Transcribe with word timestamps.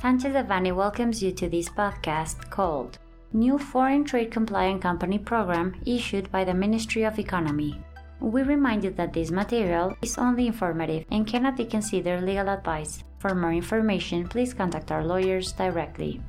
Sanchez 0.00 0.32
Devanny 0.32 0.74
welcomes 0.74 1.22
you 1.22 1.30
to 1.32 1.46
this 1.46 1.68
podcast 1.68 2.48
called 2.48 2.98
New 3.34 3.58
Foreign 3.58 4.02
Trade 4.02 4.30
Compliant 4.30 4.80
Company 4.80 5.18
Program 5.18 5.78
issued 5.84 6.32
by 6.32 6.42
the 6.42 6.54
Ministry 6.54 7.02
of 7.02 7.18
Economy. 7.18 7.78
We 8.18 8.40
remind 8.42 8.82
you 8.82 8.92
that 8.92 9.12
this 9.12 9.30
material 9.30 9.94
is 10.00 10.16
only 10.16 10.46
informative 10.46 11.04
and 11.10 11.26
cannot 11.26 11.58
be 11.58 11.66
considered 11.66 12.22
legal 12.22 12.48
advice. 12.48 13.04
For 13.18 13.34
more 13.34 13.52
information, 13.52 14.26
please 14.26 14.54
contact 14.54 14.90
our 14.90 15.04
lawyers 15.04 15.52
directly. 15.52 16.22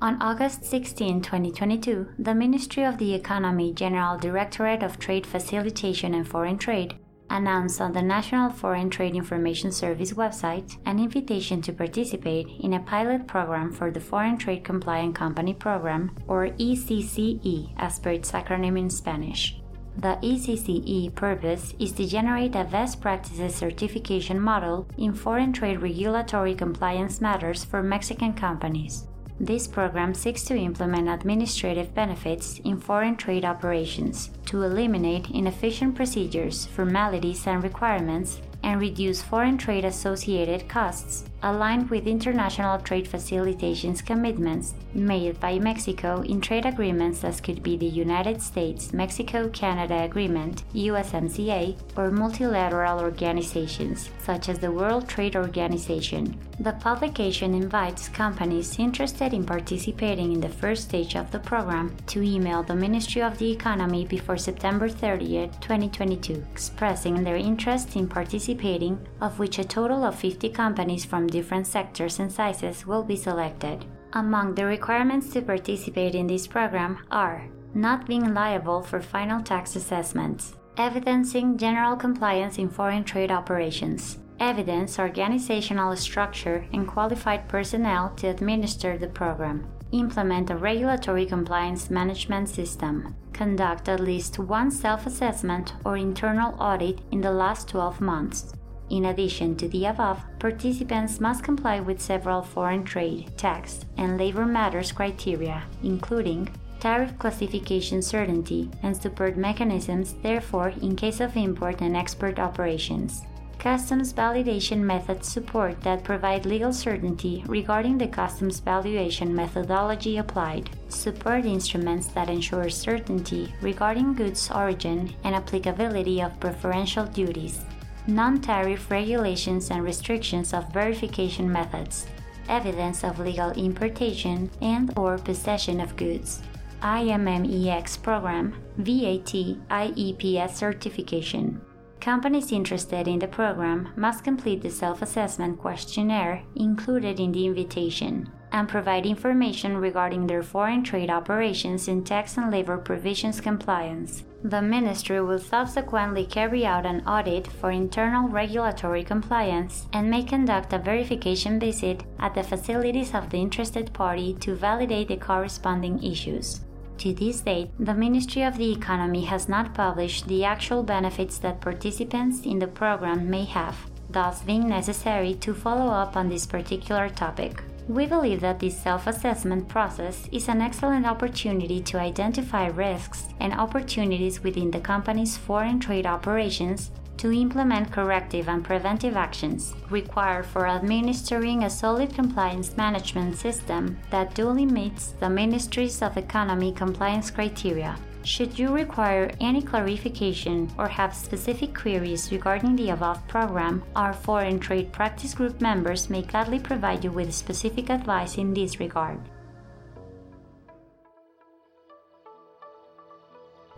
On 0.00 0.16
August 0.22 0.64
16, 0.64 1.20
2022, 1.20 2.14
the 2.18 2.34
Ministry 2.34 2.84
of 2.84 2.96
the 2.96 3.12
Economy 3.12 3.74
General 3.74 4.16
Directorate 4.16 4.82
of 4.82 4.98
Trade 4.98 5.26
Facilitation 5.26 6.14
and 6.14 6.26
Foreign 6.26 6.56
Trade 6.56 6.96
announced 7.30 7.80
on 7.80 7.92
the 7.92 8.02
National 8.02 8.50
Foreign 8.50 8.90
Trade 8.90 9.14
Information 9.14 9.72
Service 9.72 10.12
website 10.12 10.76
an 10.84 10.98
invitation 10.98 11.62
to 11.62 11.72
participate 11.72 12.48
in 12.60 12.74
a 12.74 12.80
pilot 12.80 13.26
program 13.26 13.72
for 13.72 13.90
the 13.90 14.00
Foreign 14.00 14.36
Trade 14.36 14.64
Compliant 14.64 15.14
Company 15.14 15.54
Program, 15.54 16.10
or 16.26 16.48
ECCE 16.48 17.72
as 17.78 17.98
per 17.98 18.10
its 18.10 18.32
acronym 18.32 18.78
in 18.78 18.90
Spanish. 18.90 19.60
The 19.96 20.18
ECCE 20.22 21.14
purpose 21.14 21.74
is 21.78 21.92
to 21.92 22.06
generate 22.06 22.54
a 22.54 22.64
best 22.64 23.00
practices 23.00 23.54
certification 23.54 24.40
model 24.40 24.88
in 24.96 25.12
foreign 25.12 25.52
trade 25.52 25.82
regulatory 25.82 26.54
compliance 26.54 27.20
matters 27.20 27.64
for 27.64 27.82
Mexican 27.82 28.32
companies. 28.32 29.06
This 29.42 29.66
program 29.66 30.12
seeks 30.12 30.42
to 30.44 30.56
implement 30.56 31.08
administrative 31.08 31.94
benefits 31.94 32.58
in 32.62 32.78
foreign 32.78 33.16
trade 33.16 33.42
operations 33.42 34.30
to 34.44 34.62
eliminate 34.62 35.30
inefficient 35.30 35.94
procedures, 35.94 36.66
formalities, 36.66 37.46
and 37.46 37.62
requirements 37.62 38.42
and 38.62 38.78
reduce 38.78 39.22
foreign 39.22 39.56
trade 39.56 39.86
associated 39.86 40.68
costs 40.68 41.24
aligned 41.42 41.88
with 41.90 42.06
international 42.06 42.78
trade 42.78 43.08
facilitation's 43.08 44.02
commitments 44.02 44.74
made 44.94 45.38
by 45.40 45.58
Mexico 45.58 46.20
in 46.22 46.40
trade 46.40 46.66
agreements 46.66 47.24
as 47.24 47.40
could 47.40 47.62
be 47.62 47.76
the 47.76 47.86
United 47.86 48.42
States 48.42 48.92
Mexico 48.92 49.48
Canada 49.48 50.02
Agreement, 50.02 50.64
USMCA, 50.74 51.76
or 51.96 52.10
multilateral 52.10 53.00
organizations 53.00 54.10
such 54.18 54.48
as 54.48 54.58
the 54.58 54.70
World 54.70 55.08
Trade 55.08 55.36
Organization. 55.36 56.38
The 56.60 56.72
publication 56.72 57.54
invites 57.54 58.08
companies 58.08 58.78
interested 58.78 59.32
in 59.32 59.46
participating 59.46 60.32
in 60.32 60.40
the 60.40 60.48
first 60.48 60.82
stage 60.84 61.16
of 61.16 61.30
the 61.30 61.38
program 61.38 61.96
to 62.08 62.22
email 62.22 62.62
the 62.62 62.74
Ministry 62.74 63.22
of 63.22 63.38
the 63.38 63.50
Economy 63.50 64.04
before 64.04 64.36
September 64.36 64.88
30, 64.88 65.48
2022, 65.62 66.44
expressing 66.52 67.24
their 67.24 67.36
interest 67.36 67.96
in 67.96 68.06
participating, 68.06 68.98
of 69.22 69.38
which 69.38 69.58
a 69.58 69.64
total 69.64 70.04
of 70.04 70.14
50 70.16 70.50
companies 70.50 71.04
from 71.04 71.29
different 71.30 71.66
sectors 71.66 72.18
and 72.18 72.30
sizes 72.30 72.86
will 72.86 73.02
be 73.02 73.16
selected. 73.16 73.84
Among 74.12 74.54
the 74.54 74.66
requirements 74.66 75.32
to 75.32 75.42
participate 75.42 76.14
in 76.14 76.26
this 76.26 76.46
program 76.46 76.98
are 77.10 77.46
not 77.74 78.06
being 78.06 78.34
liable 78.34 78.82
for 78.82 79.00
final 79.00 79.40
tax 79.40 79.76
assessments, 79.76 80.54
evidencing 80.76 81.56
general 81.56 81.96
compliance 81.96 82.58
in 82.58 82.68
foreign 82.68 83.04
trade 83.04 83.30
operations, 83.30 84.18
evidence 84.40 84.98
organizational 84.98 85.94
structure 85.96 86.66
and 86.72 86.88
qualified 86.88 87.48
personnel 87.48 88.12
to 88.16 88.26
administer 88.26 88.98
the 88.98 89.06
program, 89.06 89.66
implement 89.92 90.50
a 90.50 90.56
regulatory 90.56 91.26
compliance 91.26 91.90
management 91.90 92.48
system, 92.48 93.14
conduct 93.32 93.88
at 93.88 94.00
least 94.00 94.38
one 94.38 94.70
self 94.70 95.06
assessment 95.06 95.74
or 95.84 95.96
internal 95.96 96.54
audit 96.60 97.00
in 97.12 97.20
the 97.20 97.30
last 97.30 97.68
12 97.68 98.00
months, 98.00 98.54
in 98.90 99.06
addition 99.06 99.56
to 99.56 99.68
the 99.68 99.86
above, 99.86 100.20
participants 100.38 101.20
must 101.20 101.44
comply 101.44 101.80
with 101.80 102.00
several 102.00 102.42
foreign 102.42 102.84
trade, 102.84 103.30
tax, 103.36 103.84
and 103.96 104.18
labor 104.18 104.44
matters 104.44 104.92
criteria, 104.92 105.62
including 105.82 106.48
tariff 106.80 107.16
classification 107.18 108.02
certainty 108.02 108.70
and 108.82 108.96
support 108.96 109.36
mechanisms, 109.36 110.14
therefore, 110.22 110.72
in 110.82 110.96
case 110.96 111.20
of 111.20 111.36
import 111.36 111.80
and 111.80 111.96
export 111.96 112.38
operations. 112.38 113.22
Customs 113.58 114.14
validation 114.14 114.78
methods 114.80 115.28
support 115.28 115.78
that 115.82 116.02
provide 116.02 116.46
legal 116.46 116.72
certainty 116.72 117.44
regarding 117.46 117.98
the 117.98 118.08
customs 118.08 118.58
valuation 118.58 119.34
methodology 119.34 120.16
applied. 120.16 120.70
Support 120.88 121.44
instruments 121.44 122.06
that 122.08 122.30
ensure 122.30 122.70
certainty 122.70 123.54
regarding 123.60 124.14
goods 124.14 124.50
origin 124.50 125.14
and 125.24 125.34
applicability 125.34 126.22
of 126.22 126.40
preferential 126.40 127.04
duties 127.04 127.60
non-tariff 128.06 128.90
regulations 128.90 129.70
and 129.70 129.82
restrictions 129.82 130.52
of 130.52 130.72
verification 130.72 131.50
methods, 131.50 132.06
evidence 132.48 133.04
of 133.04 133.18
legal 133.18 133.50
importation 133.52 134.50
and 134.60 134.92
or 134.96 135.18
possession 135.18 135.80
of 135.80 135.96
goods, 135.96 136.42
IMMEX 136.82 138.02
program, 138.02 138.54
VAT 138.78 139.32
IEPS 139.70 140.50
certification. 140.50 141.60
Companies 142.00 142.52
interested 142.52 143.06
in 143.06 143.18
the 143.18 143.28
program 143.28 143.90
must 143.96 144.24
complete 144.24 144.62
the 144.62 144.70
self-assessment 144.70 145.58
questionnaire 145.58 146.42
included 146.56 147.20
in 147.20 147.32
the 147.32 147.46
invitation 147.46 148.30
and 148.52 148.68
provide 148.68 149.06
information 149.06 149.76
regarding 149.76 150.26
their 150.26 150.42
foreign 150.42 150.82
trade 150.82 151.10
operations 151.10 151.88
in 151.88 152.04
tax 152.04 152.36
and 152.36 152.50
labor 152.50 152.78
provisions 152.78 153.40
compliance. 153.40 154.24
The 154.42 154.62
Ministry 154.62 155.20
will 155.20 155.38
subsequently 155.38 156.24
carry 156.24 156.64
out 156.64 156.86
an 156.86 157.06
audit 157.06 157.46
for 157.46 157.70
internal 157.70 158.28
regulatory 158.28 159.04
compliance 159.04 159.86
and 159.92 160.10
may 160.10 160.22
conduct 160.22 160.72
a 160.72 160.78
verification 160.78 161.60
visit 161.60 162.04
at 162.18 162.34
the 162.34 162.42
facilities 162.42 163.14
of 163.14 163.28
the 163.28 163.38
interested 163.38 163.92
party 163.92 164.34
to 164.40 164.54
validate 164.54 165.08
the 165.08 165.16
corresponding 165.16 166.02
issues. 166.02 166.62
To 166.98 167.14
this 167.14 167.40
date, 167.40 167.70
the 167.78 167.94
Ministry 167.94 168.42
of 168.42 168.58
the 168.58 168.72
Economy 168.72 169.24
has 169.24 169.48
not 169.48 169.74
published 169.74 170.28
the 170.28 170.44
actual 170.44 170.82
benefits 170.82 171.38
that 171.38 171.60
participants 171.60 172.44
in 172.44 172.58
the 172.58 172.66
program 172.66 173.30
may 173.30 173.44
have, 173.44 173.76
thus 174.10 174.42
being 174.42 174.68
necessary 174.68 175.34
to 175.36 175.54
follow 175.54 175.90
up 175.90 176.16
on 176.16 176.28
this 176.28 176.44
particular 176.44 177.08
topic. 177.08 177.62
We 177.90 178.06
believe 178.06 178.40
that 178.42 178.60
this 178.60 178.78
self 178.78 179.08
assessment 179.08 179.66
process 179.66 180.28
is 180.30 180.48
an 180.48 180.60
excellent 180.60 181.06
opportunity 181.06 181.80
to 181.82 181.98
identify 181.98 182.68
risks 182.68 183.26
and 183.40 183.52
opportunities 183.52 184.44
within 184.44 184.70
the 184.70 184.78
company's 184.78 185.36
foreign 185.36 185.80
trade 185.80 186.06
operations 186.06 186.92
to 187.16 187.32
implement 187.32 187.90
corrective 187.90 188.48
and 188.48 188.64
preventive 188.64 189.16
actions 189.16 189.74
required 189.90 190.46
for 190.46 190.68
administering 190.68 191.64
a 191.64 191.70
solid 191.70 192.14
compliance 192.14 192.76
management 192.76 193.36
system 193.36 193.98
that 194.10 194.36
duly 194.36 194.66
meets 194.66 195.14
the 195.18 195.28
Ministries 195.28 196.00
of 196.00 196.16
Economy 196.16 196.70
compliance 196.70 197.28
criteria. 197.28 197.98
Should 198.22 198.58
you 198.58 198.68
require 198.68 199.30
any 199.40 199.62
clarification 199.62 200.70
or 200.76 200.88
have 200.88 201.14
specific 201.14 201.74
queries 201.74 202.30
regarding 202.30 202.76
the 202.76 202.90
above 202.90 203.26
program, 203.28 203.82
our 203.96 204.12
Foreign 204.12 204.60
Trade 204.60 204.92
Practice 204.92 205.32
Group 205.32 205.60
members 205.62 206.10
may 206.10 206.20
gladly 206.22 206.58
provide 206.58 207.02
you 207.02 207.10
with 207.10 207.32
specific 207.34 207.88
advice 207.88 208.36
in 208.36 208.52
this 208.52 208.78
regard. 208.78 209.18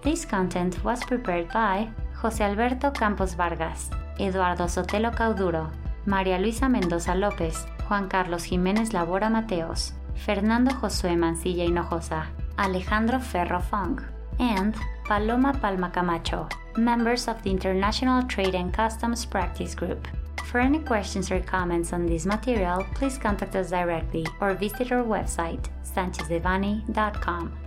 This 0.02 0.24
content 0.24 0.82
was 0.82 1.04
prepared 1.04 1.48
by 1.52 1.88
José 2.20 2.40
Alberto 2.40 2.90
Campos 2.90 3.34
Vargas, 3.34 3.90
Eduardo 4.18 4.64
Sotelo 4.64 5.14
Cauduro, 5.14 5.70
María 6.04 6.40
Luisa 6.40 6.68
Mendoza 6.68 7.14
López, 7.14 7.64
Juan 7.86 8.08
Carlos 8.08 8.44
Jiménez 8.44 8.92
Labora 8.92 9.30
Mateos, 9.30 9.92
Fernando 10.16 10.72
Josué 10.72 11.16
Mancilla 11.16 11.64
Hinojosa, 11.64 12.26
Alejandro 12.56 13.20
Ferro 13.20 13.60
Fong, 13.60 14.00
and 14.38 14.74
Paloma 15.04 15.52
Palma 15.60 15.90
Camacho, 15.90 16.48
members 16.76 17.28
of 17.28 17.42
the 17.42 17.50
International 17.50 18.22
Trade 18.24 18.54
and 18.54 18.72
Customs 18.72 19.24
Practice 19.24 19.74
Group. 19.74 20.06
For 20.44 20.60
any 20.60 20.80
questions 20.80 21.30
or 21.30 21.40
comments 21.40 21.92
on 21.92 22.06
this 22.06 22.26
material, 22.26 22.84
please 22.94 23.18
contact 23.18 23.56
us 23.56 23.70
directly 23.70 24.26
or 24.40 24.54
visit 24.54 24.92
our 24.92 25.02
website, 25.02 25.64
sanchezdevanny.com. 25.82 27.58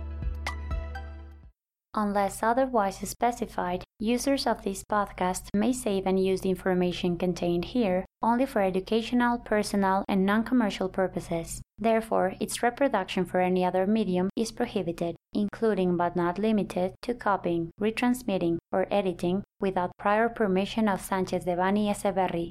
Unless 1.98 2.42
otherwise 2.42 2.98
specified, 2.98 3.82
users 3.98 4.46
of 4.46 4.62
this 4.62 4.84
podcast 4.84 5.48
may 5.54 5.72
save 5.72 6.06
and 6.06 6.22
use 6.22 6.42
the 6.42 6.50
information 6.50 7.16
contained 7.16 7.64
here 7.64 8.04
only 8.22 8.44
for 8.44 8.60
educational, 8.60 9.38
personal, 9.38 10.04
and 10.06 10.26
non 10.26 10.44
commercial 10.44 10.90
purposes. 10.90 11.62
Therefore, 11.78 12.34
its 12.38 12.62
reproduction 12.62 13.24
for 13.24 13.40
any 13.40 13.64
other 13.64 13.86
medium 13.86 14.28
is 14.36 14.52
prohibited, 14.52 15.15
including 15.40 15.96
but 15.96 16.16
not 16.16 16.38
limited 16.38 16.94
to 17.02 17.14
copying, 17.14 17.70
retransmitting, 17.80 18.58
or 18.72 18.86
editing 18.90 19.42
without 19.60 19.96
prior 19.98 20.28
permission 20.28 20.88
of 20.88 21.00
Sanchez 21.00 21.44
Devanny 21.44 21.88
Eseverri, 21.88 22.44